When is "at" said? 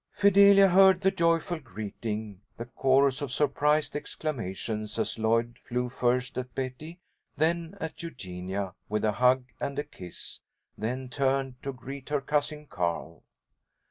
6.39-6.55, 7.79-8.01